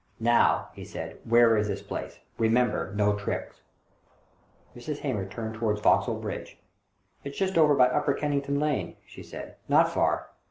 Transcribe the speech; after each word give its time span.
"Now," 0.19 0.69
he 0.73 0.83
said," 0.83 1.19
where 1.29 1.55
is 1.55 1.67
this 1.67 1.83
place? 1.83 2.17
Eemember, 2.39 2.91
no 2.95 3.13
tricks!" 3.15 3.61
Mrs. 4.75 4.97
Hamer 5.01 5.27
turned 5.27 5.53
towards 5.53 5.79
Vauxhall 5.79 6.15
Bridge. 6.19 6.57
"It's 7.23 7.37
just 7.37 7.55
over 7.55 7.75
by 7.75 7.85
Upper 7.87 8.15
Kennington 8.15 8.59
Lane," 8.59 8.95
she 9.05 9.21
said. 9.21 9.57
"Not 9.69 9.89
far." 9.91 10.29